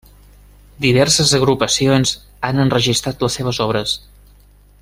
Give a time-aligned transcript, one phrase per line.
[0.85, 2.15] Diverses agrupacions
[2.49, 3.99] han enregistrat les seves obres.